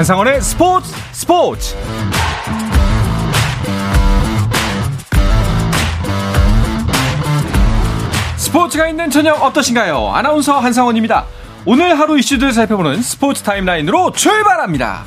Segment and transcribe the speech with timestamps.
[0.00, 1.76] 한상원의 스포츠 스포츠
[8.38, 10.12] 스포츠가 있는 저녁 어떠신가요?
[10.14, 11.26] 아나운서 한상원입니다.
[11.66, 15.04] 오늘 하루 이슈들 살펴보는 스포츠 타임라인으로 출발합니다.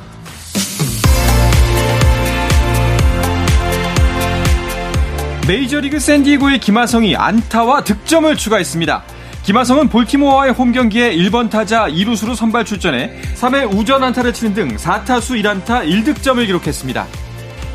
[5.48, 9.04] 메이저리그 샌디에고의 김하성이 안타와 득점을 추가했습니다.
[9.44, 15.42] 김하성은 볼티모어와의 홈 경기에 1번 타자 2루수로 선발 출전해 3회 우전 안타를 치는 등 4타수
[15.42, 17.06] 1안타 1득점을 기록했습니다.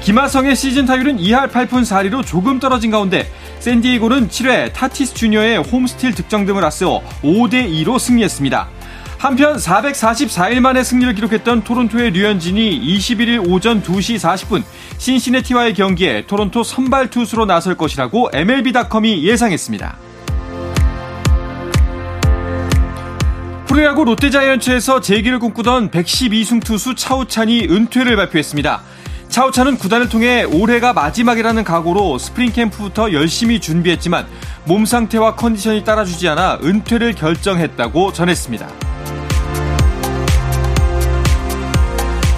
[0.00, 6.46] 김하성의 시즌 타율은 2할 8푼 4리로 조금 떨어진 가운데 샌디에고는 7회 타티스 주니어의 홈스틸 득점
[6.46, 8.68] 등을 앞세워 5대2로 승리했습니다.
[9.18, 14.62] 한편 444일 만에 승리를 기록했던 토론토의 류현진이 21일 오전 2시 40분
[14.96, 20.07] 신시내티와의 경기에 토론토 선발 투수로 나설 것이라고 MLB.com이 예상했습니다.
[23.78, 28.82] 프로야구 롯데자이언츠에서 재기를 꿈꾸던 112승 투수 차우찬이 은퇴를 발표했습니다.
[29.28, 34.26] 차우찬은 구단을 통해 올해가 마지막이라는 각오로 스프링 캠프부터 열심히 준비했지만
[34.64, 38.66] 몸 상태와 컨디션이 따라주지 않아 은퇴를 결정했다고 전했습니다.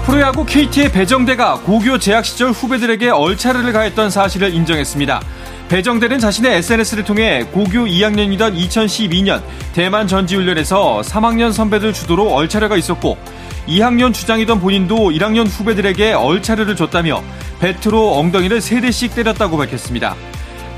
[0.04, 5.22] 프로야구 KT의 배정대가 고교 재학 시절 후배들에게 얼차려를 가했던 사실을 인정했습니다.
[5.70, 9.40] 배정대는 자신의 SNS를 통해 고교 2학년이던 2012년
[9.72, 13.16] 대만 전지훈련에서 3학년 선배들 주도로 얼차려가 있었고
[13.68, 17.22] 2학년 주장이던 본인도 1학년 후배들에게 얼차례를 줬다며
[17.60, 20.16] 배트로 엉덩이를 3대씩 때렸다고 밝혔습니다.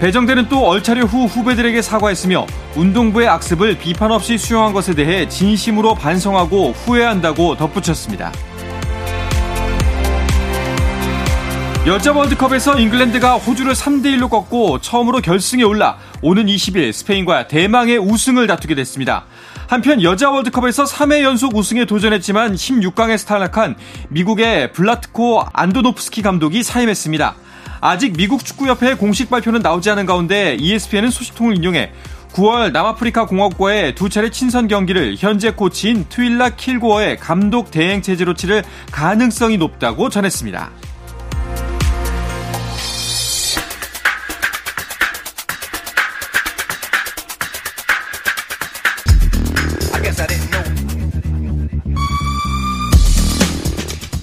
[0.01, 6.73] 배정대는 또 얼차례 후 후배들에게 사과했으며 운동부의 악습을 비판 없이 수용한 것에 대해 진심으로 반성하고
[6.73, 8.31] 후회한다고 덧붙였습니다.
[11.85, 18.77] 여자 월드컵에서 잉글랜드가 호주를 3대1로 꺾고 처음으로 결승에 올라 오는 20일 스페인과 대망의 우승을 다투게
[18.77, 19.25] 됐습니다.
[19.67, 23.75] 한편 여자 월드컵에서 3회 연속 우승에 도전했지만 16강에 탈락한
[24.11, 27.35] 미국의 블라트코 안도노프스키 감독이 사임했습니다.
[27.81, 31.91] 아직 미국 축구협회의 공식 발표는 나오지 않은 가운데 ESPN은 소식통을 인용해
[32.33, 38.63] 9월 남아프리카 공화국과의 두 차례 친선 경기를 현재 코치인 트윌라 킬고어의 감독 대행 체제로 치를
[38.93, 40.71] 가능성이 높다고 전했습니다.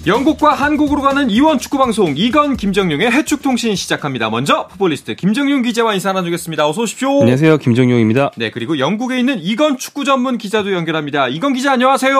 [0.06, 4.30] 영국과 한국으로 가는 이원 축구 방송 이건 김정용의 해축 통신 시작합니다.
[4.30, 6.66] 먼저 풋볼리스트 김정용 기자와 인사 나누겠습니다.
[6.66, 7.20] 어서 오십시오.
[7.20, 7.58] 안녕하세요.
[7.58, 8.30] 김정용입니다.
[8.38, 11.28] 네, 그리고 영국에 있는 이건 축구 전문 기자도 연결합니다.
[11.28, 12.16] 이건 기자 안녕하세요.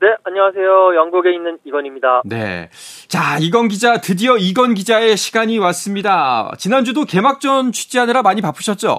[0.00, 0.94] 네, 안녕하세요.
[0.96, 2.22] 영국에 있는 이건입니다.
[2.24, 2.70] 네.
[3.08, 6.52] 자, 이건 기자, 드디어 이건 기자의 시간이 왔습니다.
[6.56, 8.98] 지난주도 개막전 취재하느라 많이 바쁘셨죠?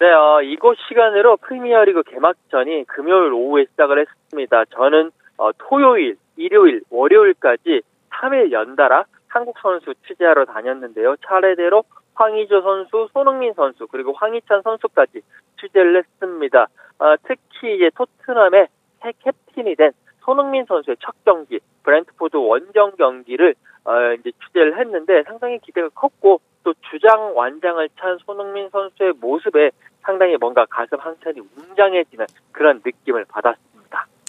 [0.00, 4.64] 네, 어, 이곳 시간으로 프리미어리그 개막전이 금요일 오후에 시작을 했습니다.
[4.74, 11.16] 저는 어, 토요일, 일요일, 월요일까지 3일 연달아 한국 선수 취재하러 다녔는데요.
[11.26, 15.20] 차례대로 황의조 선수, 손흥민 선수, 그리고 황희찬 선수까지
[15.60, 16.68] 취재를 했습니다.
[16.98, 18.68] 어, 특히 이제 토트넘의
[19.02, 23.54] 새 캡틴이 된 손흥민 선수의 첫 경기, 브랜트포드 원정 경기를
[23.84, 29.70] 어, 이제 취재를 했는데 상당히 기대가 컸고 또 주장 완장을 찬 손흥민 선수의 모습에
[30.02, 33.65] 상당히 뭔가 가슴 한 켠이 웅장해지는 그런 느낌을 받았습니다.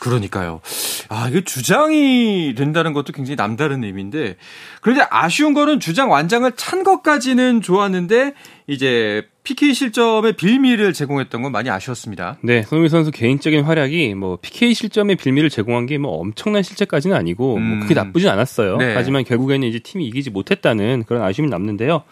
[0.07, 0.61] 그러니까요.
[1.09, 4.37] 아, 이게 주장이 된다는 것도 굉장히 남다른 의미인데,
[4.81, 8.33] 그런데 아쉬운 거는 주장 완장을 찬 것까지는 좋았는데,
[8.67, 12.37] 이제 PK 실점의 빌미를 제공했던 건 많이 아쉬웠습니다.
[12.43, 17.43] 네, 손흥민 선수 개인적인 활약이 뭐 PK 실점의 빌미를 제공한 게 뭐 엄청난 실체까지는 아니고
[17.53, 17.63] 뭐 음.
[17.63, 18.77] 뭐 그게 나쁘진 않았어요.
[18.77, 18.93] 네.
[18.93, 22.03] 하지만 결국에는 이제 팀이 이기지 못했다는 그런 아쉬움이 남는데요.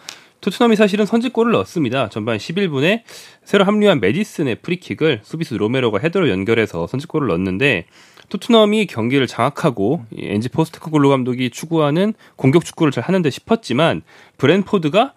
[0.46, 2.08] 토트넘이 사실은 선제골을 넣었습니다.
[2.08, 3.02] 전반 11분에
[3.42, 7.86] 새로 합류한 메디슨의 프리킥을 수비수 로메로가 헤더로 연결해서 선제골을 넣었는데
[8.28, 14.02] 토트넘이 경기를 장악하고 엔지 포스테코글루 감독이 추구하는 공격 축구를 잘 하는데 싶었지만
[14.38, 15.14] 브렌트포드가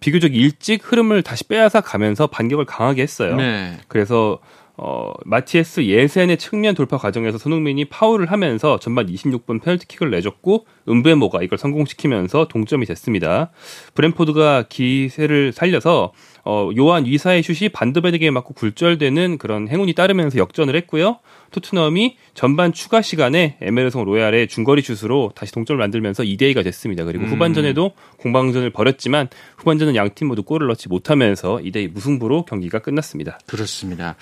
[0.00, 3.36] 비교적 일찍 흐름을 다시 빼앗아 가면서 반격을 강하게 했어요.
[3.36, 3.76] 네.
[3.86, 4.38] 그래서
[4.82, 11.58] 어, 마티에스 옌센의 측면 돌파 과정에서 손흥민이 파울을 하면서 전반 26분 페널티킥을 내줬고 음뵈모가 이걸
[11.58, 13.50] 성공시키면서 동점이 됐습니다.
[13.92, 21.18] 브랜포드가 기세를 살려서 어, 요한 위사의 슛이 반드베드에게 맞고 굴절되는 그런 행운이 따르면서 역전을 했고요.
[21.50, 27.04] 토트넘이 전반 추가 시간에 에메르송 로얄의 중거리 슛으로 다시 동점을 만들면서 2대 2가 됐습니다.
[27.04, 27.30] 그리고 음.
[27.30, 33.38] 후반전에도 공방전을 벌였지만 후반전은 양 팀 모두 골을 넣지 못하면서 2대 2 무승부로 경기가 끝났습니다.
[33.46, 34.16] 그렇습니다.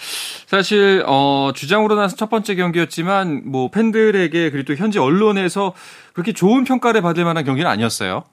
[0.47, 5.75] 사실 어, 주장으로 나서 첫 번째 경기였지만 뭐 팬들에게 그리고 또 현지 언론에서
[6.13, 8.25] 그렇게 좋은 평가를 받을 만한 경기는 아니었어요.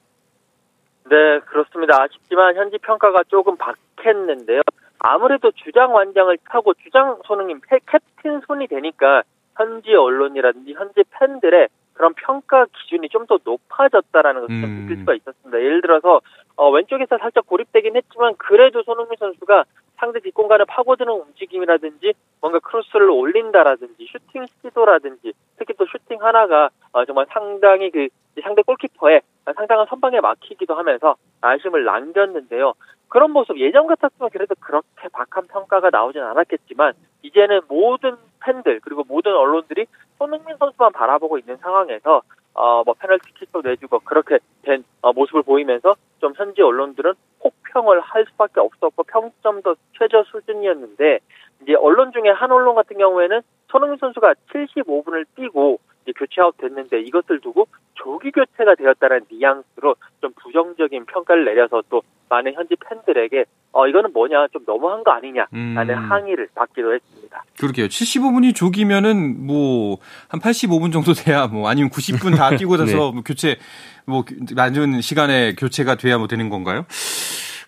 [1.08, 2.02] 네, 그렇습니다.
[2.02, 4.62] 아쉽지만 현지 평가가 조금 박했는데요.
[4.98, 9.22] 아무래도 주장 완장을 타고 주장 손흥민 캡틴 손이 되니까
[9.56, 15.00] 현지 언론이라든지 현지 팬들의 그런 평가 기준이 좀 더 높아졌다라는 것을 좀 느낄 음.
[15.00, 15.58] 수가 있었습니다.
[15.58, 16.20] 예를 들어서
[16.56, 19.64] 어, 왼쪽에서 살짝 고립되긴 했지만 그래도 손흥민 선수가
[19.96, 27.26] 상대 뒷공간을 파고드는 움직임이라든지 뭔가 크로스를 올린다라든지 슈팅 시도라든지 특히 또 슈팅 하나가 어, 정말
[27.30, 28.08] 상당히 그
[28.42, 29.20] 상대 골키퍼에
[29.54, 32.74] 상당한 선방에 막히기도 하면서 아쉬움을 남겼는데요.
[33.08, 39.34] 그런 모습 예전 같았으면 그래도 그렇게 박한 평가가 나오진 않았겠지만 이제는 모든 팬들 그리고 모든
[39.34, 39.86] 언론들이
[40.18, 42.22] 손흥민 선수만 바라보고 있는 상황에서
[42.54, 47.12] 어 뭐 페널티킥도 내주고 그렇게 된 어, 모습을 보이면서 좀 현지 언론들은
[47.44, 51.20] 혹평을 할 수밖에 없었고 평점도 최저 수준이었는데
[51.62, 55.78] 이제 언론 중에 한 언론 같은 경우에는 손흥민 선수가 75분을 뛰고
[56.12, 62.54] 교체 아웃 됐는데 이것을 두고 조기 교체가 되었다는 뉘앙스로 좀 부정적인 평가를 내려서 또 많은
[62.54, 66.10] 현지 팬들에게 어 이거는 뭐냐 좀 너무한 거 아니냐라는 음.
[66.10, 67.44] 항의를 받기도 했습니다.
[67.58, 67.86] 그러게요.
[67.86, 69.96] 75분이 조기면은 뭐
[70.28, 72.96] 한 85분 정도 돼야 뭐 아니면 90분 다 뛰고 나서 네.
[72.96, 73.56] 뭐 교체
[74.04, 74.24] 뭐
[74.54, 76.86] 맞은 시간에 교체가 돼야 뭐 되는 건가요?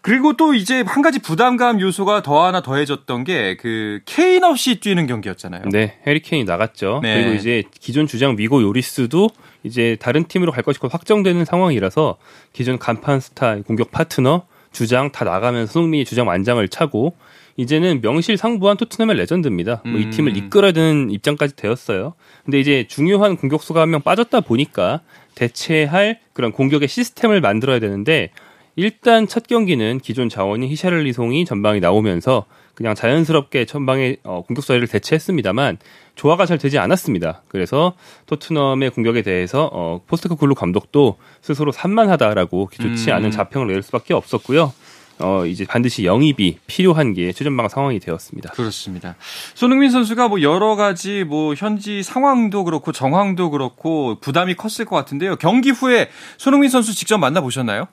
[0.00, 5.06] 그리고 또 이제 한 가지 부담감 요소가 더 하나 더해졌던 게 그 케인 없이 뛰는
[5.06, 5.62] 경기였잖아요.
[5.72, 7.00] 네, 해리 케인이 나갔죠.
[7.02, 7.14] 네.
[7.22, 9.28] 그리고 이제 기존 주장 미고 요리스도
[9.64, 12.16] 이제 다른 팀으로 갈 것이 확정되는 상황이라서
[12.52, 17.16] 기존 간판 스타 공격 파트너 주장 다 나가면서 손흥민이 주장 완장을 차고
[17.56, 19.82] 이제는 명실상부한 토트넘의 레전드입니다.
[19.84, 20.10] 뭐이 음.
[20.10, 22.14] 팀을 이끌어야 되는 입장까지 되었어요.
[22.44, 25.00] 근데 이제 중요한 공격수가 한 명 빠졌다 보니까
[25.34, 28.30] 대체할 그런 공격의 시스템을 만들어야 되는데
[28.78, 32.44] 일단 첫 경기는 기존 자원인 히샤를리송이 전방에 나오면서
[32.75, 35.78] 그냥 자연스럽게 전방의 어, 공격수를 대체했습니다만
[36.14, 37.42] 조화가 잘 되지 않았습니다.
[37.48, 37.94] 그래서
[38.26, 43.16] 토트넘의 공격에 대해서 어, 포스트크 굴루 감독도 스스로 산만하다라고 좋지 음.
[43.16, 44.72] 않은 자평을 낼 수밖에 없었고요.
[45.19, 48.50] 어, 이제 반드시 영입이 필요한 게 최전방 상황이 되었습니다.
[48.50, 49.16] 그렇습니다.
[49.54, 55.34] 손흥민 선수가 뭐 여러 가지 뭐 현지 상황도 그렇고 정황도 그렇고 부담이 컸을 것 같은데요.
[55.34, 57.88] 경기 후에 손흥민 선수 직접 만나보셨나요?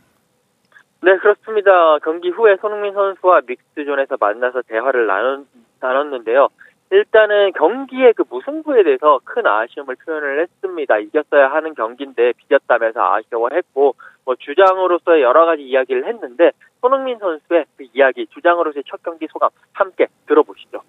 [1.05, 1.99] 네, 그렇습니다.
[1.99, 5.45] 경기 후에 손흥민 선수와 믹스존에서 만나서 대화를 나눴,
[5.79, 6.47] 나눴는데요.
[6.89, 10.97] 일단은 경기의 그 무승부에 대해서 큰 아쉬움을 표현을 했습니다.
[10.97, 13.93] 이겼어야 하는 경기인데 비겼다면서 아쉬워했고
[14.25, 16.49] 뭐 주장으로서의 여러 가지 이야기를 했는데
[16.81, 20.81] 손흥민 선수의 그 이야기 주장으로서의 첫 경기 소감 함께 들어보시죠.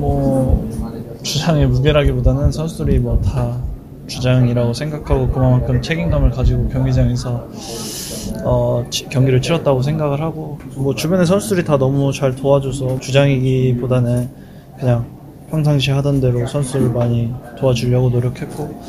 [0.00, 0.66] 뭐
[1.22, 3.75] 주장의 무게라기보다는 선수들이 뭐 다
[4.06, 7.48] 주장이라고 생각하고 그만큼 책임감을 가지고 경기장에서
[8.44, 14.28] 어, 경기를 치렀다고 생각을 하고 뭐 주변의 선수들이 다 너무 잘 도와줘서 주장이기보다는
[14.78, 15.06] 그냥
[15.50, 18.80] 평상시 하던 대로 선수를 많이 도와주려고 노력했고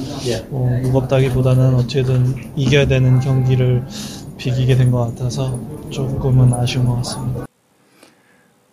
[0.49, 3.83] 뭐 무겁다기보다는 어떻게든 이겨야 되는 경기를
[4.37, 5.59] 비기게 된 것 같아서
[5.89, 7.46] 조금은 아쉬운 것 같습니다.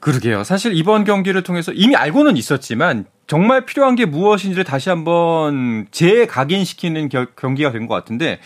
[0.04, 0.44] 그러게요.
[0.44, 7.24] 사실 이번 경기를 통해서 이미 알고는 있었지만 정말 필요한 게 무엇인지를 다시 한번 재각인시키는 겨,
[7.36, 8.38] 경기가 된 것 같은데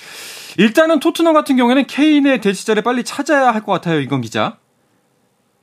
[0.56, 4.56] 일단은 토트넘 같은 경우에는 케인의 대치자를 빨리 찾아야 할 것 같아요, 이건 기자.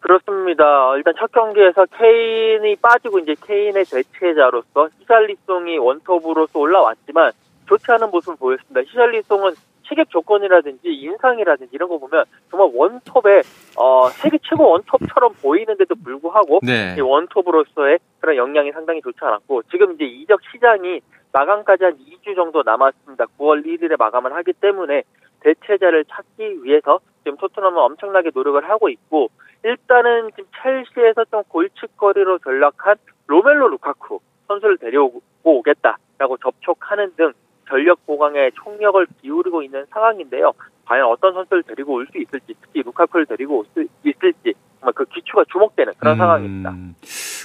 [0.02, 0.64] 그렇습니다.
[0.98, 7.32] 일단 첫 경기에서 케인이 빠지고 이제 케인의 대체자로서 히샬리송이 원톱으로서 올라왔지만
[7.70, 8.82] 좋지 않은 모습을 보였습니다.
[8.82, 9.54] 히샬리송은
[9.88, 13.42] 체격 조건이라든지 인상이라든지 이런 거 보면 정말 원톱에
[13.78, 16.96] 어 세계 최고 원톱처럼 보이는데도 불구하고 네.
[16.98, 22.64] 이 원톱으로서의 그런 역량이 상당히 좋지 않았고 지금 이제 이적 시장이 마감까지 한 2주 정도
[22.64, 23.26] 남았습니다.
[23.38, 25.04] 9월 1일에 마감을 하기 때문에
[25.42, 29.30] 대체자를 찾기 위해서 지금 토트넘은 엄청나게 노력을 하고 있고
[29.64, 32.96] 일단은 지금 첼시에서 좀 골칫거리로 전락한
[33.28, 37.34] 로멜로 루카쿠 선수를 데려오고 오겠다라고 접촉하는 등
[37.76, 40.54] 전력 보강에 총력을 기울이고 있는 상황인데요.
[40.86, 45.04] 과연 어떤 선수를 데리고 올 수 있을지, 특히 루카쿠를 데리고 올 수 있을지 정말 그
[45.06, 46.18] 기초가 주목되는 그런 음...
[46.18, 46.76] 상황입니다.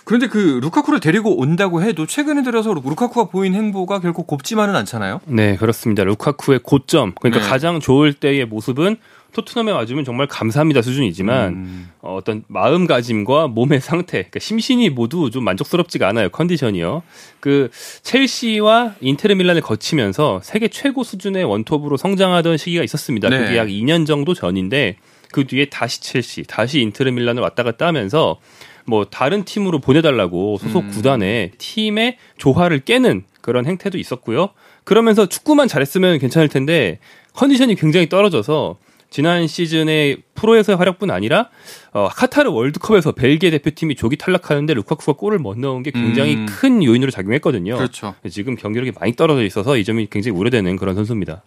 [0.05, 5.21] 그런데 그 루카쿠를 데리고 온다고 해도 최근에 들어서 루카쿠가 보인 행보가 결코 곱지만은 않잖아요.
[5.27, 6.05] 네, 그렇습니다.
[6.05, 7.49] 루카쿠의 고점, 그러니까 네.
[7.49, 8.97] 가장 좋을 때의 모습은
[9.33, 11.91] 토트넘에 와주면 정말 감사합니다 수준이지만 음.
[12.01, 17.03] 어, 어떤 마음가짐과 몸의 상태, 그러니까 심신이 모두 좀 만족스럽지가 않아요 컨디션이요.
[17.41, 17.71] 그
[18.03, 23.29] 첼시와 인테르 밀란을 거치면서 세계 최고 수준의 원톱으로 성장하던 시기가 있었습니다.
[23.29, 23.39] 네.
[23.39, 24.97] 그게 약 2년 정도 전인데
[25.33, 28.39] 그 뒤에 다시 첼시, 다시 인테르 밀란을 왔다 갔다 하면서
[28.87, 30.91] 뭐 다른 팀으로 보내달라고 소속 음.
[30.91, 34.51] 구단에 팀의 조화를 깨는 그런 행태도 있었고요.
[34.85, 36.99] 그러면서 축구만 잘했으면 괜찮을 텐데
[37.35, 38.79] 컨디션이 굉장히 떨어져서
[39.11, 41.51] 지난 시즌의 프로에서의 활약뿐 아니라
[41.93, 46.47] 어, 카타르 월드컵에서 벨기에 대표팀이 조기 탈락하는데 루카쿠가 골을 못 넣은 게 굉장히 음.
[46.49, 47.77] 큰 요인으로 작용했거든요.
[47.77, 48.15] 그렇죠.
[48.31, 51.43] 지금 경기력이 많이 떨어져 있어서 이 점이 굉장히 우려되는 그런 선수입니다.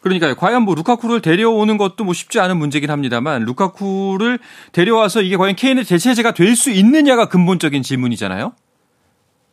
[0.00, 4.38] 그러니까 과연 뭐 루카쿠를 데려오는 것도 뭐 쉽지 않은 문제긴 합니다만 루카쿠를
[4.72, 8.52] 데려와서 이게 과연 케인의 대체제가 될 수 있느냐가 근본적인 질문이잖아요.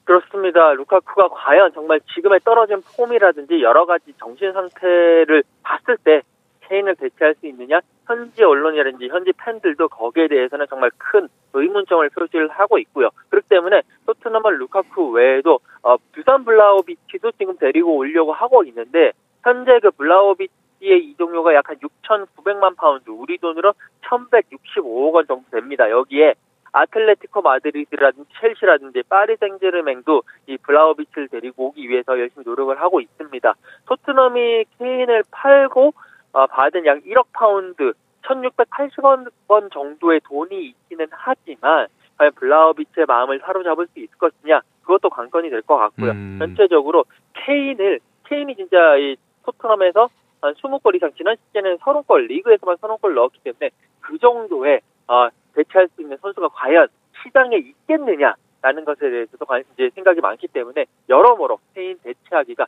[0.06, 0.72] 그렇습니다.
[0.74, 6.22] 루카쿠가 과연 정말 지금의 떨어진 폼이라든지 여러 가지 정신 상태를 봤을 때
[6.68, 7.80] 케인을 대체할 수 있느냐?
[8.06, 13.10] 현지 언론이라든지 현지 팬들도 거기에 대해서는 정말 큰 의문점을 표시를 하고 있고요.
[13.30, 19.12] 그렇기 때문에 토트넘은 루카쿠 외에도 어, 두산 블라우비치도 지금 데리고 오려고 하고 있는데
[19.44, 25.90] 현재 그 블라우비치의 이동료가 약 한 6,900만 파운드, 우리 돈으로 1,165억 원 정도 됩니다.
[25.90, 26.36] 여기에
[26.72, 33.54] 아틀레티코 마드리드라든지 첼시라든지 파리 생제르맹도 이 블라우비치를 데리고 오기 위해서 열심히 노력을 하고 있습니다.
[33.86, 35.94] 토트넘이 케인을 팔고
[36.36, 41.88] 어, 받은 약 1억 파운드 1680원 정도의 돈이 있기는 하지만
[42.18, 46.12] 과연 블라우비치의 마음을 사로잡을 수 있을 것이냐 그것도 관건이 될 것 같고요.
[46.12, 46.36] 음.
[46.40, 49.16] 전체적으로 케인을 케인이 진짜 이
[49.46, 50.10] 토트넘에서
[50.42, 53.70] 한 20골 이상 지난 시즌에는 30골 리그에서만 30골 넣었기 때문에
[54.02, 56.88] 그 정도의 어, 대체할 수 있는 선수가 과연
[57.24, 62.66] 시장에 있겠느냐라는 것에 대해서도 이제 생각이 많기 때문에 여러모로 케인 대체하기가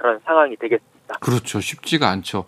[0.00, 1.16] 그런 상황이 되겠습니다.
[1.20, 1.60] 그렇죠.
[1.60, 2.44] 쉽지가 않죠.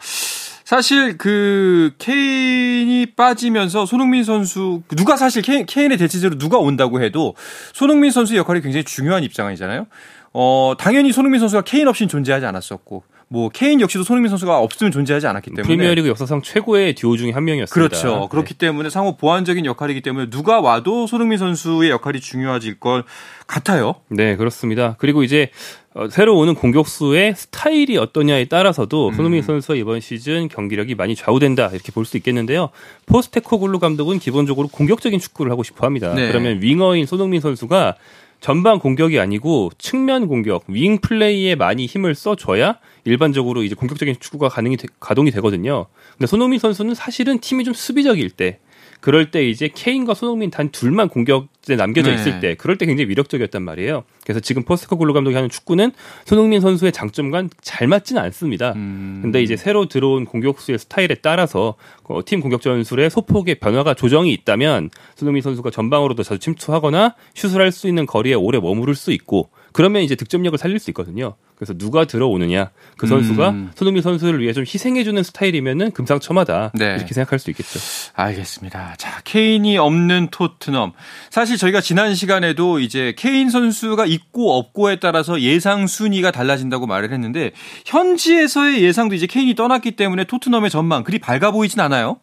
[0.65, 7.35] 사실 그 케인이 빠지면서 손흥민 선수 누가 사실 케인, 케인의 대체제로 누가 온다고 해도
[7.75, 9.87] 손흥민 선수의 역할이 굉장히 중요한 입장이잖아요.
[10.33, 15.27] 어 당연히 손흥민 선수가 케인 없이는 존재하지 않았었고 뭐 케인 역시도 손흥민 선수가 없으면 존재하지
[15.27, 17.73] 않았기 때문에 프리미어리그 역사상 최고의 듀오 중에 한 명이었습니다.
[17.89, 18.21] 그렇죠.
[18.21, 18.29] 네.
[18.31, 23.05] 그렇기 때문에 상호 보완적인 역할이기 때문에 누가 와도 손흥민 선수의 역할이 중요해질 것
[23.47, 23.95] 같아요.
[24.09, 24.97] 네, 그렇습니다.
[24.99, 25.49] 그리고 이제
[25.95, 29.15] 어, 새로 오는 공격수의 스타일이 어떠냐에 따라서도 음.
[29.15, 32.69] 손흥민 선수가 이번 시즌 경기력이 많이 좌우된다 이렇게 볼 수 있겠는데요.
[33.07, 36.13] 포스테코글루 감독은 기본적으로 공격적인 축구를 하고 싶어 합니다.
[36.15, 36.29] 네.
[36.29, 37.95] 그러면 윙어인 손흥민 선수가
[38.43, 44.77] 전방 공격이 아니고 측면 공격, 윙 플레이에 많이 힘을 써줘야 일반적으로 이제 공격적인 축구가 가능이
[44.77, 45.87] 되, 가동이 되거든요.
[46.15, 48.59] 근데 손흥민 선수는 사실은 팀이 좀 수비적일 때
[49.01, 52.17] 그럴 때 이제 케인과 손흥민 단 둘만 공격에 남겨져 네.
[52.17, 54.05] 있을 때 그럴 때 굉장히 위력적이었단 말이에요.
[54.25, 55.93] 그래서 지금 포스코글로 감독이 하는 축구는
[56.25, 58.73] 손흥민 선수의 장점과 잘 맞지는 않습니다.
[58.73, 59.21] 음.
[59.23, 64.91] 근데 이제 새로 들어온 공격수의 스타일에 따라서 어, 팀 공격 전술의 소폭의 변화가 조정이 있다면
[65.15, 70.03] 손흥민 선수가 전방으로도 자주 침투하거나 슛을 할 수 있는 거리에 오래 머무를 수 있고 그러면
[70.03, 71.37] 이제 득점력을 살릴 수 있거든요.
[71.63, 73.71] 그래서 누가 들어오느냐 그 선수가 음.
[73.77, 76.97] 손흥민 선수를 위해 좀 희생해주는 스타일이면은 금상첨화다 네.
[76.97, 77.79] 이렇게 생각할 수 있겠죠.
[78.17, 78.97] 알겠습니다.
[78.97, 80.93] 자 케인이 없는 토트넘
[81.31, 87.53] 사실 저희가 지난 시간에도 이제 케인 선수가 있고 없고에 따라서 예상 순위가 달라진다고 말을 했는데
[87.87, 92.19] 현지에서의 예상도 이제 케인이 떠났기 때문에 토트넘의 전망 그리 밝아 보이진 않아요.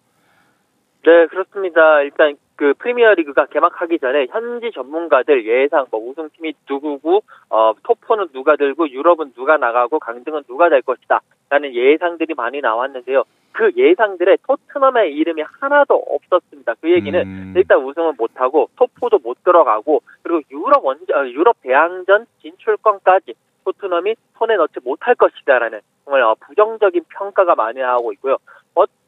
[1.06, 2.02] 네 그렇습니다.
[2.04, 8.58] 일단 그 프리미어 리그가 개막하기 전에 현지 전문가들 예상 뭐 우승팀이 누구고 어 토포는 누가
[8.58, 13.24] 들고 유럽은 누가 나가고 강등은 누가 될 것이다 라는 예상들이 많이 나왔는데요.
[13.54, 16.74] 그 예상들에 토트넘의 이름이 하나도 없었습니다.
[16.82, 17.54] 그 얘기는 음.
[17.56, 24.58] 일단 우승은 못하고 토포도 못 들어가고 그리고 유럽 원정 어, 유럽 대항전 진출권까지 토트넘이 손에
[24.58, 28.36] 넣지 못할 것이다라는 정말 어, 부정적인 평가가 많이 나오고 있고요.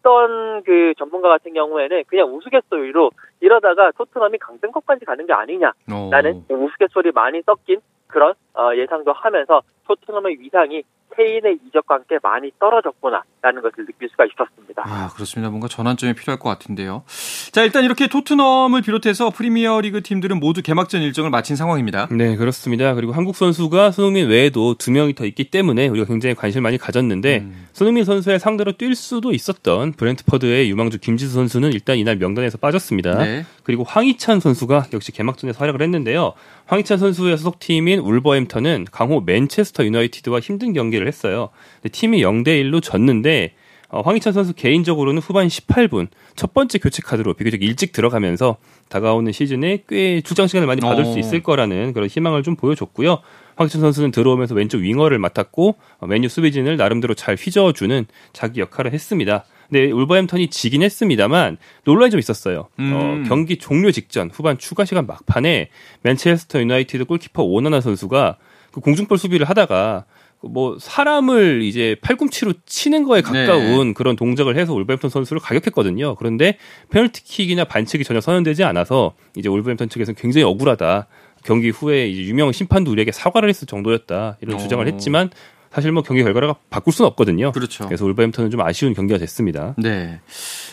[0.01, 7.41] 어떤 그 전문가 같은 경우에는 그냥 우스갯소리로 이러다가 토트넘이 강등권까지 가는 게 아니냐라는 우스갯소리 많이
[7.43, 10.83] 섞인 그런 어, 예상도 하면서 토트넘의 위상이
[11.15, 14.83] 케인의 이적과 함께 많이 떨어졌구나라는 것을 느낄 수가 있었습니다.
[14.85, 15.49] 아 그렇습니다.
[15.49, 17.03] 뭔가 전환점이 필요할 것 같은데요.
[17.51, 22.07] 자 일단 이렇게 토트넘을 비롯해서 프리미어리그 팀들은 모두 개막전 일정을 마친 상황입니다.
[22.11, 22.93] 네 그렇습니다.
[22.93, 27.39] 그리고 한국 선수가 손흥민 외에도 두 명이 더 있기 때문에 우리가 굉장히 관심을 많이 가졌는데
[27.39, 27.67] 음.
[27.73, 33.17] 손흥민 선수의 상대로 뛸 수도 있었던 브렌트퍼드의 유망주 김지수 선수는 일단 이날 명단에서 빠졌습니다.
[33.17, 33.45] 네.
[33.63, 36.33] 그리고 황희찬 선수가 역시 개막전에서 활약을 했는데요.
[36.65, 41.49] 황희찬 선수의 소속팀인 울버햄턴은 강호 맨체스터 유나이티드와 힘든 경기를 했어요.
[41.91, 43.53] 팀이 0대 1로 졌는데
[43.91, 48.55] 어, 황희찬 선수 개인적으로는 후반 18분 첫 번째 교체 카드로 비교적 일찍 들어가면서
[48.87, 51.11] 다가오는 시즌에 꽤 출장 시간을 많이 받을 오.
[51.11, 51.19] 수 어.
[51.19, 53.19] 있을 거라는 그런 희망을 좀 보여줬고요.
[53.57, 59.43] 황희찬 선수는 들어오면서 왼쪽 윙어를 맡았고 어, 메뉴 수비진을 나름대로 잘 휘저어주는 자기 역할을 했습니다.
[59.69, 62.59] 네, 울버햄턴이 지긴 했습니다만 논란이 좀 있었어요.
[62.59, 62.93] 어, 음.
[62.93, 65.69] 어, 경기 종료 직전 후반 추가 시간 막판에
[66.03, 68.37] 맨체스터 유나이티드 골키퍼 오나나 선수가
[68.71, 70.05] 그 공중볼 수비를 하다가
[70.43, 73.93] 뭐 사람을 이제 팔꿈치로 치는 거에 가까운 네.
[73.93, 76.15] 그런 동작을 해서 울버햄턴 선수를 가격했거든요.
[76.15, 76.57] 그런데
[76.89, 81.07] 페널티킥이나 반칙이 전혀 선언되지 않아서 이제 울버햄턴 측에서는 굉장히 억울하다.
[81.43, 84.59] 경기 후에 이제 유명 심판도 우리에게 사과를 했을 정도였다 이런 오.
[84.59, 85.29] 주장을 했지만
[85.71, 87.51] 사실 뭐 경기 결과가 바꿀 수는 없거든요.
[87.51, 87.85] 그렇죠.
[87.85, 89.73] 그래서 울버햄턴은 좀 아쉬운 경기가 됐습니다.
[89.77, 90.19] 네.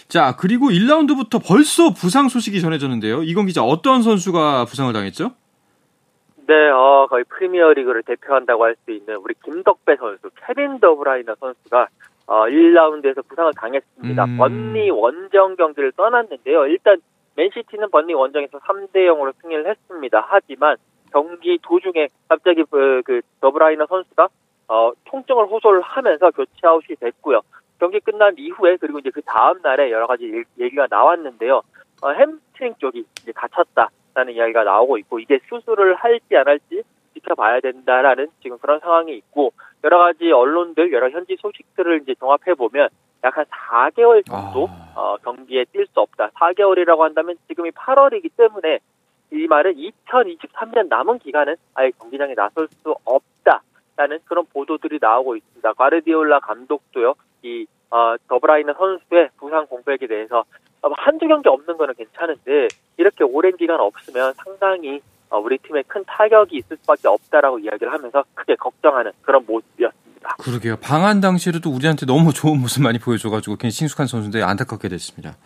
[0.08, 3.22] 자, 그리고 1라운드부터 벌써 부상 소식이 전해졌는데요.
[3.22, 5.32] 이건 기자 어떤 선수가 부상을 당했죠?
[6.48, 11.88] 네, 어, 거의 프리미어리그를 대표한다고 할 수 있는 우리 김덕배 선수, 케빈 더브라이너 선수가
[12.26, 14.24] 어, 1라운드에서 부상을 당했습니다.
[14.24, 14.36] 음.
[14.38, 16.66] 번니 원정 경기를 떠났는데요.
[16.68, 17.02] 일단
[17.36, 20.26] 맨시티는 번니 원정에서 3대 0으로 승리를 했습니다.
[20.26, 20.76] 하지만
[21.12, 24.28] 경기 도중에 갑자기 그, 그 더브라이너 선수가
[24.68, 27.42] 어, 통증을 호소를 하면서 교체 아웃이 됐고요.
[27.78, 31.60] 경기 끝난 이후에 그리고 이제 그 다음 날에 여러 가지 얘기가 나왔는데요.
[32.00, 36.82] 어, 햄스트링 쪽이 이제 다쳤다 라는 이야기가 나오고 있고 이게 수술을 할지 안 할지
[37.14, 39.52] 지켜봐야 된다라는 지금 그런 상황이 있고
[39.84, 42.88] 여러 가지 언론들 여러 현지 소식들을 이제 종합해 보면
[43.22, 45.00] 약 한 4개월 정도 아...
[45.00, 46.30] 어, 경기에 뛸 수 없다.
[46.30, 48.80] 4개월이라고 한다면 지금이 8월이기 때문에
[49.30, 55.72] 이 말은 2023년 남은 기간은 아예 경기장에 나설 수 없다라는 그런 보도들이 나오고 있습니다.
[55.74, 57.14] 과르디올라 감독도요.
[57.42, 60.44] 이 어, 더브라이너 선수의 부상 공백에 대해서
[60.82, 62.66] 한두 경기 없는 거는 괜찮은데
[62.98, 65.00] 이렇게 오랜 기간 없으면 상당히
[65.30, 70.36] 어, 우리 팀에 큰 타격이 있을 수밖에 없다라고 이야기를 하면서 크게 걱정하는 그런 모습이었습니다.
[70.38, 70.76] 그러게요.
[70.76, 75.36] 방한 당시에도 우리한테 너무 좋은 모습 많이 보여줘가지고 괜히 친숙한 선수인데 안타깝게 됐습니다.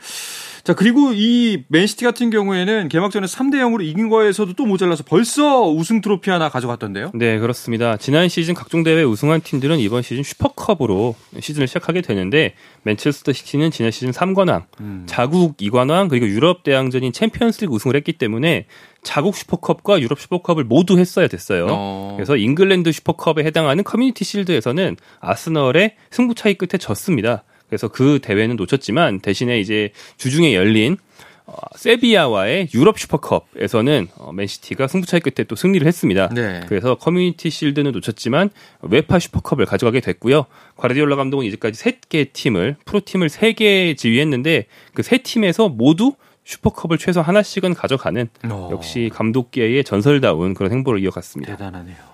[0.65, 6.01] 자, 그리고 이 맨시티 같은 경우에는 개막전에 3대 0으로 이긴 거에서도 또 모자라서 벌써 우승
[6.01, 7.11] 트로피 하나 가져갔던데요?
[7.15, 7.97] 네, 그렇습니다.
[7.97, 12.55] 지난 시즌 각종 대회 우승한 팀들은 이번 시즌 슈퍼컵으로 시즌을 시작하게 되는데
[12.85, 15.03] 맨체스터 시티는 지난 시즌 3관왕, 음.
[15.07, 18.67] 자국 2관왕, 그리고 유럽 대항전인 챔피언스리그 우승을 했기 때문에
[19.03, 21.67] 자국 슈퍼컵과 유럽 슈퍼컵을 모두 했어야 됐어요.
[21.71, 22.13] 어.
[22.17, 27.43] 그래서 잉글랜드 슈퍼컵에 해당하는 커뮤니티 실드에서는 아스널의 승부 차이 끝에 졌습니다.
[27.73, 30.99] 그래서 그 대회는 놓쳤지만 대신에 이제 주중에 열린
[31.47, 36.29] 어, 세비야와의 유럽 슈퍼컵에서는 어, 맨시티가 승부차이 끝에 또 승리를 했습니다.
[36.35, 36.61] 네.
[36.69, 38.51] 그래서 커뮤니티 실드는 놓쳤지만
[38.83, 40.45] 웨파 슈퍼컵을 가져가게 됐고요.
[40.77, 46.13] 과르디올라 감독은 이제까지 세개 팀을 프로팀을 세 개 지휘했는데 그 세 팀에서 모두
[46.45, 48.69] 슈퍼컵을 최소 하나씩은 가져가는 어.
[48.71, 51.57] 역시 감독계의 전설다운 그런 행보를 이어갔습니다.
[51.57, 52.12] 대단하네요.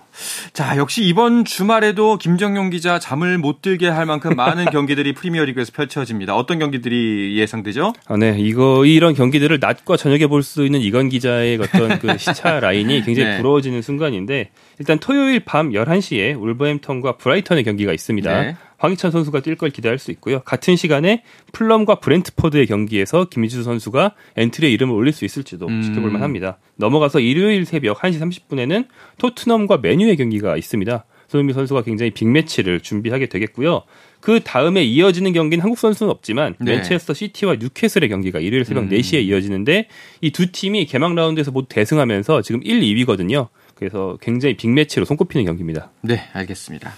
[0.53, 6.35] 자, 역시 이번 주말에도 김정용 기자 잠을 못 들게 할 만큼 많은 경기들이 프리미어리그에서 펼쳐집니다.
[6.35, 7.93] 어떤 경기들이 예상되죠?
[8.07, 12.59] 아, 네, 이거 이런 경기들을 낮과 저녁에 볼 수 있는 이건 기자의 어떤 그 시차
[12.61, 13.37] 라인이 굉장히 네.
[13.37, 18.41] 부러워지는 순간인데 일단 토요일 밤 11시에 울버햄턴과 브라이턴의 경기가 있습니다.
[18.41, 18.55] 네.
[18.79, 20.39] 황희찬 선수가 뛸 걸 기대할 수 있고요.
[20.41, 25.81] 같은 시간에 플럼과 브렌트포드의 경기에서 김희주 선수가 엔트리에 이름을 올릴 수 있을지도 음.
[25.81, 26.57] 지켜볼 만합니다.
[26.77, 28.87] 넘어가서 일요일 새벽 1시 30분에는
[29.17, 31.05] 토트넘과 메뉴의 경기가 있습니다.
[31.27, 33.83] 손흥민 선수가 굉장히 빅매치를 준비하게 되겠고요.
[34.19, 36.73] 그 다음에 이어지는 경기는 한국 선수는 없지만 네.
[36.77, 38.89] 맨체스터 시티와 뉴캐슬의 경기가 일요일 새벽 음.
[38.89, 39.87] 4시에 이어지는데
[40.21, 43.49] 이 두 팀이 개막 라운드에서 모두 대승하면서 지금 1, 2위거든요.
[43.79, 45.89] 그래서 굉장히 빅매치로 손꼽히는 경기입니다.
[46.01, 46.91] 네, 알겠습니다.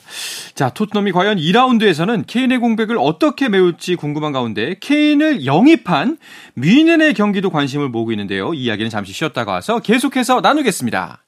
[0.56, 6.18] 자, 토트넘이 과연 2라운드에서는 케인의 공백을 어떻게 메울지 궁금한 가운데 케인을 영입한
[6.56, 8.56] 미넨의 경기도 관심을 모으고 있는데요.
[8.56, 11.24] 이 이야기는 잠시 쉬었다가 와서 계속해서 나누겠습니다.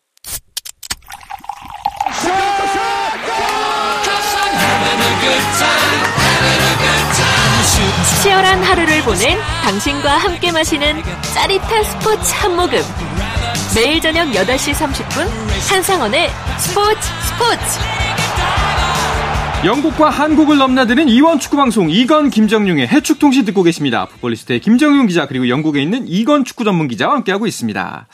[8.24, 13.13] 치열한 하루를 보낸 당신과 함께 마시는 짜릿한 스포츠 한 모금.
[13.76, 15.28] 매일 저녁 8시 30분
[15.72, 17.80] 한상원의 스포츠 스포츠
[19.66, 24.06] 영국과 한국을 넘나드는 이원 축구 방송 이건 김정용의 해축 통신 듣고 계십니다.
[24.06, 28.08] 풋볼리스트의 김정용 기자 그리고 영국에 있는 이건 축구 전문 기자와 함께하고 있습니다.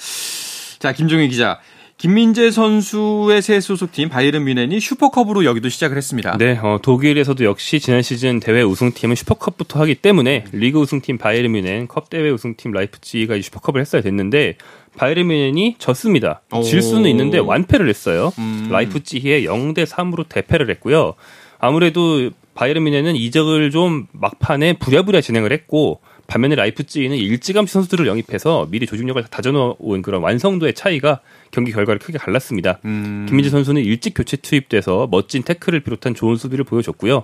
[0.79, 1.59] 자, 김정용 기자.
[1.99, 6.37] 김민재 선수의 새 소속팀 바이에른 뮌헨이 슈퍼컵으로 여기도 시작을 했습니다.
[6.37, 11.89] 네, 어, 독일에서도 역시 지난 시즌 대회 우승팀은 슈퍼컵부터 하기 때문에 리그 우승팀 바이에른 뮌헨,
[11.89, 14.55] 컵 대회 우승팀 라이프치히가 슈퍼컵을 했어야 됐는데
[14.95, 16.41] 바이에른 뮌헨이 졌습니다.
[16.63, 18.31] 질 수는 있는데 완패를 했어요.
[18.39, 18.69] 음.
[18.71, 21.15] 라이프치히에 0대 3으로 대패를 했고요.
[21.59, 28.85] 아무래도 바이에른 뮌헨은 이적을 좀 막판에 부랴부랴 진행을 했고 반면에 라이프찌히는 일찌감치 선수들을 영입해서 미리
[28.85, 31.19] 조직력을 다져놓은 그런 완성도의 차이가
[31.51, 32.79] 경기 결과를 크게 갈랐습니다.
[32.85, 33.25] 음.
[33.27, 37.23] 김민재 선수는 일찍 교체 투입돼서 멋진 태클을 비롯한 좋은 수비를 보여줬고요.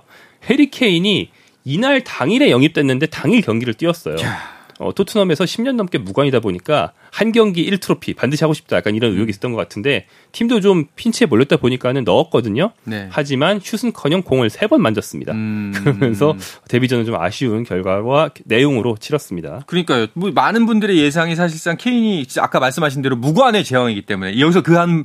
[0.50, 1.30] 해리 케인이
[1.64, 4.16] 이날 당일에 영입됐는데 당일 경기를 뛰었어요.
[4.20, 4.55] 야.
[4.78, 9.30] 어, 토트넘에서 10년 넘게 무관이다 보니까 한 경기 1트로피 반드시 하고 싶다 약간 이런 의욕이
[9.30, 12.72] 있었던 것 같은데 팀도 좀 핀치에 몰렸다 보니까는 넣었거든요.
[12.84, 13.08] 네.
[13.10, 15.32] 하지만 슛은커녕 공을 세 번 만졌습니다.
[15.32, 15.72] 음...
[15.78, 16.34] 그러면서
[16.68, 19.62] 데뷔전은 좀 아쉬운 결과와 내용으로 치렀습니다.
[19.66, 20.08] 그러니까요.
[20.14, 25.04] 뭐 많은 분들의 예상이 사실상 케인이 아까 말씀하신 대로 무관의 제왕이기 때문에 여기서 그 한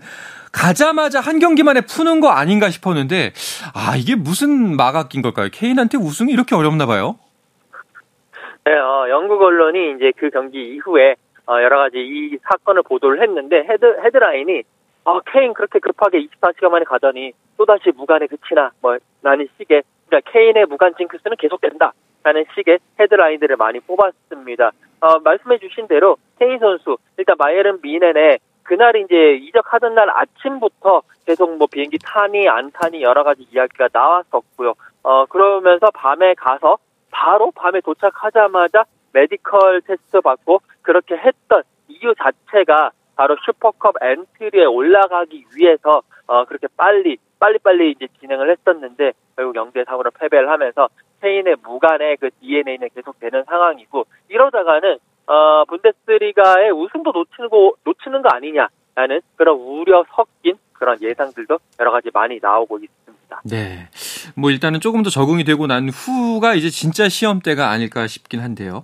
[0.51, 3.31] 가자마자 한 경기만에 푸는 거 아닌가 싶었는데
[3.73, 5.47] 아 이게 무슨 마각인 걸까요?
[5.49, 7.17] 케인한테 우승이 이렇게 어렵나 봐요.
[8.63, 11.15] 네, 어, 영국 언론이 이제 그 경기 이후에
[11.47, 14.63] 어, 여러 가지 이 사건을 보도를 했는데 헤드 헤드라인이
[15.04, 20.67] 어, 케인 그렇게 급하게 24시간 만에 가더니 또다시 무관에 그치나 뭐 라는 식의 그러니까 케인의
[20.67, 21.93] 무관 징크스는 계속된다
[22.24, 24.71] 라는 식의 헤드라인들을 많이 뽑았습니다.
[25.00, 31.58] 어, 말씀해 주신 대로 케인 선수 일단 마이에른 미넨에 그날 이제 이적하던 날 아침부터 계속
[31.58, 34.76] 뭐 비행기 타니 안 타니 여러 가지 이야기가 나왔었고요.
[35.02, 36.78] 어 그러면서 밤에 가서
[37.12, 46.02] 바로 밤에 도착하자마자 메디컬 테스트 받고 그렇게 했던 이유 자체가 바로 슈퍼컵 엔트리에 올라가기 위해서
[46.28, 52.30] 어, 그렇게 빨리 빨리빨리 이제 진행을 했었는데 결국 0대 3으로 패배를 하면서 스페인의 무관의 그
[52.39, 54.97] DNA는 계속되는 상황이고 이러다가는
[55.28, 62.39] 어, 분데스리가의 우승도 놓치고 놓치는 거 아니냐라는 그런 우려 섞인 그런 예상들도 여러 가지 많이
[62.41, 63.41] 나오고 있습니다.
[63.45, 63.87] 네.
[64.35, 68.83] 뭐 일단은 조금 더 적응이 되고 난 후가 이제 진짜 시험대가 아닐까 싶긴 한데요.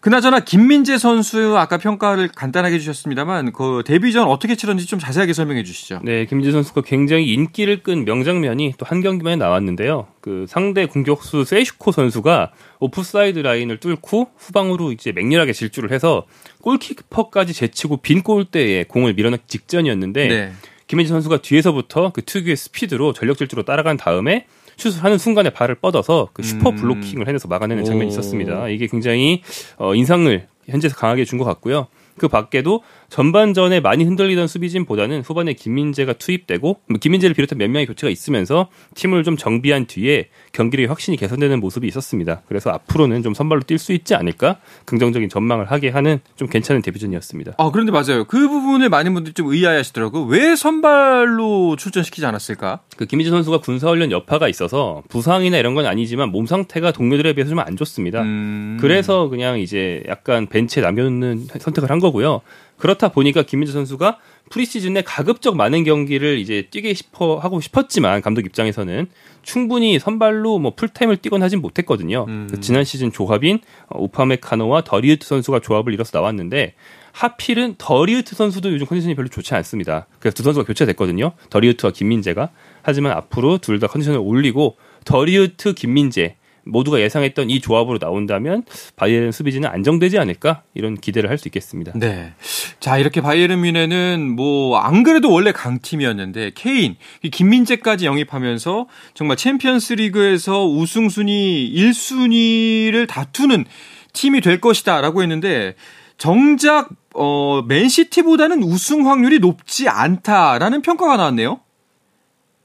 [0.00, 6.00] 그나저나 김민재 선수 아까 평가를 간단하게 해주셨습니다만 그 데뷔전 어떻게 치렀는지 좀 자세하게 설명해 주시죠.
[6.02, 10.06] 네, 김민재 선수가 굉장히 인기를 끈 명장면이 또 한 경기만에 나왔는데요.
[10.22, 16.24] 그 상대 공격수 세슈코 선수가 오프사이드 라인을 뚫고 후방으로 이제 맹렬하게 질주를 해서
[16.62, 20.52] 골키퍼까지 제치고 빈 골대에 공을 밀어넣기 직전이었는데 네.
[20.86, 26.28] 김민재 선수가 뒤에서부터 그 특유의 스피드로 전력 질주로 따라간 다음에 슛을 하는 순간에 발을 뻗어서
[26.32, 26.76] 그 슈퍼 음.
[26.76, 28.68] 블로킹을 해내서 막아내는 장면이 있었습니다.
[28.68, 29.42] 이게 굉장히
[29.78, 31.86] 어, 인상을 현재에서 강하게 준 것 같고요.
[32.16, 32.82] 그 밖에도
[33.14, 39.22] 전반전에 많이 흔들리던 수비진보다는 후반에 김민재가 투입되고 뭐 김민재를 비롯한 몇 명의 교체가 있으면서 팀을
[39.22, 42.42] 좀 정비한 뒤에 경기력이 확실히 개선되는 모습이 있었습니다.
[42.48, 47.52] 그래서 앞으로는 좀 선발로 뛸 수 있지 않을까 긍정적인 전망을 하게 하는 좀 괜찮은 데뷔전이었습니다.
[47.56, 48.24] 아 그런데 맞아요.
[48.24, 50.24] 그 부분을 많은 분들이 좀 의아해하시더라고요.
[50.24, 52.80] 왜 선발로 출전시키지 않았을까?
[52.96, 57.60] 그 김민재 선수가 군사훈련 여파가 있어서 부상이나 이런 건 아니지만 몸 상태가 동료들에 비해서 좀
[57.60, 58.22] 안 좋습니다.
[58.22, 58.76] 음...
[58.80, 62.40] 그래서 그냥 이제 약간 벤치에 남겨놓는 선택을 한 거고요.
[62.78, 64.18] 그렇다 보니까 김민재 선수가
[64.50, 69.06] 프리시즌에 가급적 많은 경기를 이제 뛰게 싶어 하고 싶었지만 감독 입장에서는
[69.42, 72.26] 충분히 선발로 뭐 풀타임을 뛰곤 하진 못했거든요.
[72.28, 72.48] 음.
[72.50, 73.60] 그 지난 시즌 조합인
[73.90, 76.74] 오파메카노와 더리우트 선수가 조합을 이뤄서 나왔는데
[77.12, 80.06] 하필은 더리우트 선수도 요즘 컨디션이 별로 좋지 않습니다.
[80.18, 81.32] 그래서 두 선수가 교체됐거든요.
[81.48, 82.50] 더리우트와 김민재가.
[82.82, 88.64] 하지만 앞으로 둘 다 컨디션을 올리고 더리우트, 김민재 모두가 예상했던 이 조합으로 나온다면
[88.96, 91.92] 바이에른 수비진은 안정되지 않을까 이런 기대를 할 수 있겠습니다.
[91.96, 92.32] 네.
[92.80, 96.96] 자 이렇게 바이에른 뮌헨은 뭐 안 그래도 원래 강팀이었는데 케인,
[97.30, 103.64] 김민재까지 영입하면서 정말 챔피언스 리그에서 우승 순위 1순위를 다투는
[104.12, 105.74] 팀이 될 것이다라고 했는데
[106.18, 111.60] 정작 어 맨시티보다는 우승 확률이 높지 않다라는 평가가 나왔네요.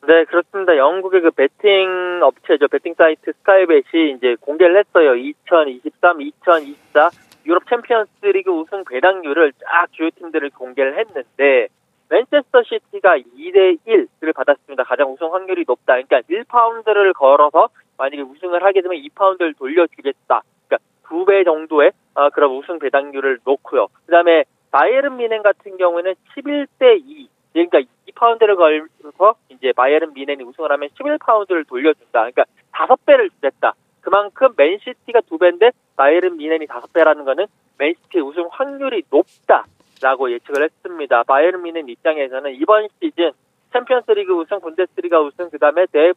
[0.08, 0.78] 네, 그렇습니다.
[0.78, 2.68] 영국의 그 베팅 업체죠.
[2.68, 5.16] 베팅 사이트 스카이벳이 이제 공개를 했어요.
[5.16, 7.10] 2023, 2024
[7.46, 11.68] 유럽 챔피언스 리그 우승 배당률을 쫙 주요 팀들을 공개를 했는데
[12.10, 14.84] 맨체스터 시티가 2대 1을 받았습니다.
[14.84, 16.02] 가장 우승 확률이 높다.
[16.02, 20.42] 그러니까 1파운드를 걸어서 만약에 우승을 하게 되면 2파운드를 돌려주겠다.
[20.68, 23.88] 그러니까 2배 정도의 어, 그런 우승 배당률을 놓고요.
[24.06, 30.90] 그다음에 바이에른 뮌헨 같은 경우는 11대 2 그러니까 2파운드를 걸고 이제 바이에른 뮌헨이 우승을 하면
[30.90, 32.30] 11파운드를 돌려준다.
[32.30, 33.74] 그러니까 5배를 주겠다.
[34.02, 37.46] 그만큼 맨시티가 2배인데 바이에른 뮌헨이 5배라는 거는
[37.78, 41.24] 맨시티 우승 확률이 높다라고 예측을 했습니다.
[41.24, 43.32] 바이에른 미넨 입장에서는 이번 시즌
[43.72, 46.14] 챔피언스리그 우승, 분데스리가 우승, 그다음에 대회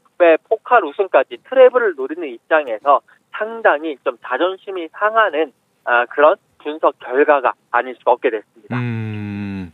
[0.48, 5.52] 포칼 우승까지 트래블을 노리는 입장에서 상당히 좀 자존심이 상하는
[5.84, 8.76] 아, 그런 분석 결과가 아닐 수가 없게 됐습니다.
[8.76, 9.72] 음...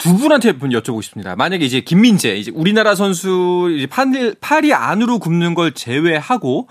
[0.00, 1.36] 두 분한테 한번 여쭤보고 싶습니다.
[1.36, 6.68] 만약에 이제 김민재, 이제 우리나라 선수 이제 팔, 팔이 안으로 굽는 걸 제외하고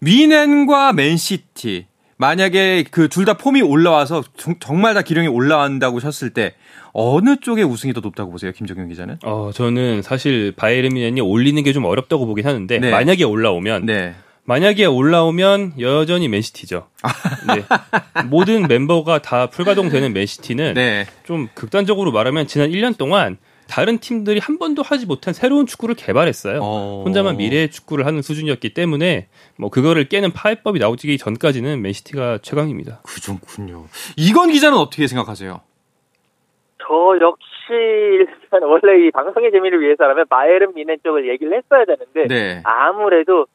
[0.00, 1.86] 미넨과 맨시티
[2.18, 4.22] 만약에 그 둘 다 폼이 올라와서
[4.60, 6.54] 정 말 다 기량이 올라간다고 셨을 때
[6.92, 9.18] 어느 쪽의 우승이 더 높다고 보세요, 김정현 기자는?
[9.24, 12.90] 어, 저는 사실 바이에른 미넨이 올리는 게 좀 어렵다고 보긴 하는데 네.
[12.90, 14.14] 만약에 올라오면 네.
[14.44, 16.88] 만약에 올라오면 여전히 맨시티죠.
[17.54, 17.62] 네.
[18.28, 21.06] 모든 멤버가 다 풀가동되는 맨시티는 네.
[21.24, 26.58] 좀 극단적으로 말하면 지난 1년 동안 다른 팀들이 한 번도 하지 못한 새로운 축구를 개발했어요.
[26.60, 27.02] 어...
[27.04, 33.00] 혼자만 미래의 축구를 하는 수준이었기 때문에 뭐 그거를 깨는 파훼법이 나오기 전까지는 맨시티가 최강입니다.
[33.02, 33.86] 그렇군요.
[34.18, 35.60] 이건 기자는 어떻게 생각하세요?
[36.78, 38.26] 저 역시
[38.60, 42.60] 원래 이 방송의 재미를 위해서라면 바이에른 뮌헨 쪽을 얘기를 했어야 되는데 네.
[42.64, 43.46] 아무래도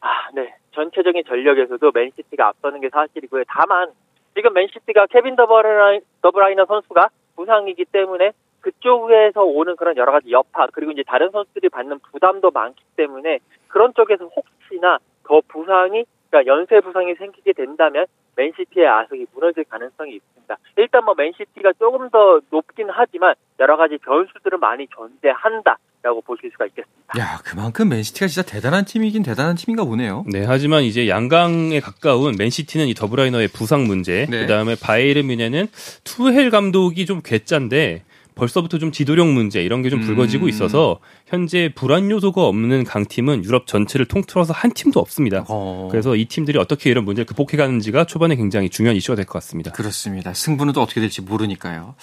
[0.00, 0.54] 아, 네.
[0.72, 3.44] 전체적인 전력에서도 맨시티가 앞서는 게 사실이고요.
[3.48, 3.90] 다만
[4.34, 10.92] 지금 맨시티가 케빈 더브라이, 더브라이너 선수가 부상이기 때문에 그쪽에서 오는 그런 여러 가지 여파 그리고
[10.92, 17.14] 이제 다른 선수들이 받는 부담도 많기 때문에 그런 쪽에서 혹시나 더 부상이 그러니까 연쇄 부상이
[17.14, 18.06] 생기게 된다면
[18.38, 20.56] 맨시티의 아성이 무너질 가능성이 있습니다.
[20.76, 25.76] 일단 뭐 맨시티가 조금 더 높긴 하지만 여러 가지 변수들은 많이 존재한다.
[26.00, 27.18] 라고 보실 수가 있겠습니다.
[27.18, 30.24] 야, 그만큼 맨시티가 진짜 대단한 팀이긴 대단한 팀인가 보네요.
[30.32, 34.42] 네, 하지만 이제 양강에 가까운 맨시티는 이 더브라이너의 부상 문제, 네.
[34.42, 35.66] 그다음에 바이에른 뮌헨은
[36.04, 38.04] 투헬 감독이 좀 괴짠데
[38.38, 40.48] 벌써부터 좀 지도력 문제 이런 게좀 불거지고 음.
[40.48, 45.44] 있어서 현재 불안 요소가 없는 강팀은 유럽 전체를 통틀어서 한 팀도 없습니다.
[45.48, 45.88] 어.
[45.90, 49.72] 그래서 이 팀들이 어떻게 이런 문제를 극복해 가는지가 초반에 굉장히 중요한 이슈가 될 것 같습니다.
[49.72, 50.32] 그렇습니다.
[50.32, 51.94] 승부는 또 어떻게 될지 모르니까요.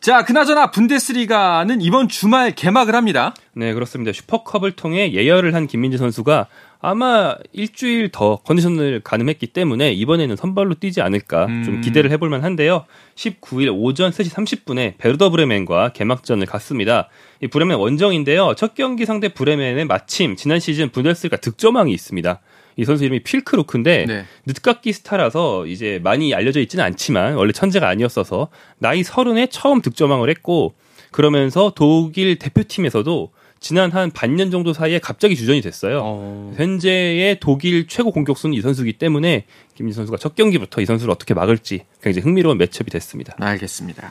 [0.00, 3.34] 자, 그나저나 분데스리가는 이번 주말 개막을 합니다.
[3.54, 4.12] 네, 그렇습니다.
[4.12, 6.48] 슈퍼컵을 통해 예열을 한 김민재 선수가
[6.84, 11.62] 아마 일주일 더 컨디션을 가늠했기 때문에 이번에는 선발로 뛰지 않을까 음.
[11.64, 12.84] 좀 기대를 해볼 만 한데요.
[13.14, 17.08] 19일 오전 3시 30분에 베르더 브레멘과 개막전을 갔습니다.
[17.40, 18.54] 이 브레멘 원정인데요.
[18.56, 22.40] 첫 경기 상대 브레멘에 마침 지난 시즌 분데스리가 득점왕이 있습니다.
[22.76, 24.24] 이 선수 이름이 필크루크인데 네.
[24.46, 30.74] 늦깎이 스타라서 이제 많이 알려져 있지는 않지만 원래 천재가 아니었어서 나이 서른에 처음 득점왕을 했고
[31.12, 33.30] 그러면서 독일 대표팀에서도
[33.64, 36.00] 지난 한 반년 정도 사이에 갑자기 주전이 됐어요.
[36.04, 36.52] 어.
[36.54, 41.86] 현재의 독일 최고 공격수는 이 선수이기 때문에 김민 선수가 첫 경기부터 이 선수를 어떻게 막을지
[42.02, 43.32] 굉장히 흥미로운 매첩이 됐습니다.
[43.40, 44.02] 알겠습니다.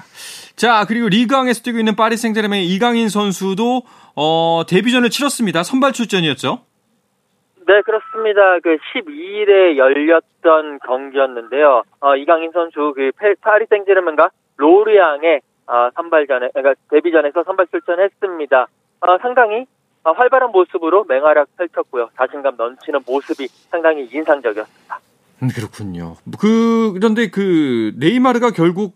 [0.56, 3.84] 자 그리고 리그왕에서 뛰고 있는 파리 생제르맹의 이강인 선수도
[4.16, 5.62] 어, 데뷔전을 치렀습니다.
[5.62, 6.66] 선발 출전이었죠.
[7.68, 8.58] 네, 그렇습니다.
[8.58, 11.84] 그 12일에 열렸던 경기였는데요.
[12.00, 18.68] 어, 이강인 선수 그 파리 생제르맹과 로르앙의 어, 선발전에 그러니까 데뷔전에서 선발 출전했습니다.
[19.04, 19.66] 어, 상당히
[20.04, 22.10] 어, 활발한 모습으로 맹활약 펼쳤고요.
[22.18, 25.00] 자신감 넘치는 모습이 상당히 인상적이었습니다.
[25.44, 26.16] 음, 그렇군요.
[26.39, 28.96] 그 그런데 그 네이마르가 결국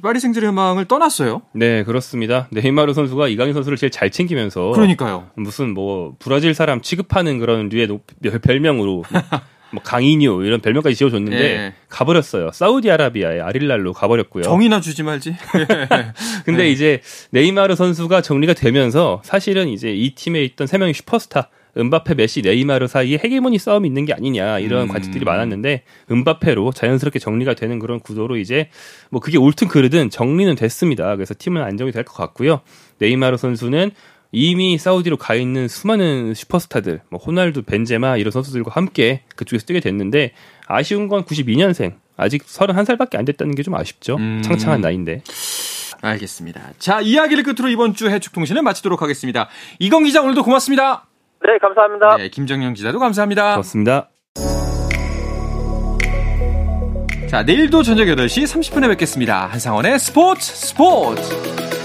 [0.00, 1.42] 파리 생제르맹을 떠났어요.
[1.52, 2.46] 네, 그렇습니다.
[2.52, 5.30] 네이마르 선수가 이강인 선수를 제일 잘 챙기면서 그러니까요.
[5.34, 7.98] 무슨 뭐 브라질 사람 취급하는 그런 류의
[8.42, 9.02] 별명으로
[9.70, 11.74] 뭐 강인유 이런 별명까지 지어줬는데 예.
[11.88, 12.50] 가버렸어요.
[12.52, 14.42] 사우디아라비아의 아릴랄로 가버렸고요.
[14.44, 15.34] 정이나 주지 말지.
[16.44, 16.70] 근데 네.
[16.70, 17.00] 이제
[17.30, 22.88] 네이마르 선수가 정리가 되면서 사실은 이제 이 팀에 있던 세 명의 슈퍼스타 은바페, 메시, 네이마르
[22.88, 24.88] 사이에 헤게모니 싸움이 있는 게 아니냐 이런 음.
[24.88, 28.68] 관측들이 많았는데 은바페로 자연스럽게 정리가 되는 그런 구도로 이제
[29.10, 31.14] 뭐 그게 옳든 그르든 정리는 됐습니다.
[31.14, 32.62] 그래서 팀은 안정이 될 것 같고요.
[32.98, 33.90] 네이마르 선수는
[34.30, 40.32] 이미 사우디로 가 있는 수많은 슈퍼스타들, 뭐 호날두, 벤제마 이런 선수들과 함께 그쪽에서 뛰게 됐는데
[40.66, 41.94] 아쉬운 건 92년생.
[42.16, 44.16] 아직 31살밖에 안 됐다는 게 좀 아쉽죠.
[44.16, 44.42] 음...
[44.44, 45.22] 창창한 나이인데.
[46.02, 46.60] 알겠습니다.
[46.78, 49.48] 자, 이야기를 끝으로 이번 주 해축 통신을 마치도록 하겠습니다.
[49.78, 51.06] 이건 기자 오늘도 고맙습니다.
[51.42, 52.16] 네, 감사합니다.
[52.16, 53.50] 네, 김정영 기자도 감사합니다.
[53.52, 54.08] 고맙습니다.
[57.28, 59.46] 자, 내일도 저녁 8시 30분에 뵙겠습니다.
[59.46, 61.77] 한상원의 스포츠 스포츠!